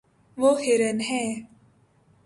[0.37, 1.23] وہ ہرن ہے